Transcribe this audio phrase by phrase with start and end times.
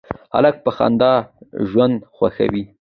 [0.33, 1.13] هلک په خندا
[1.69, 2.63] ژوند خوښوي.